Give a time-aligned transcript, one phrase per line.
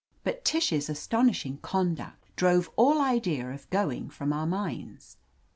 [0.23, 5.17] But Tish's aston ishing conduct drove all idea of going from our minds.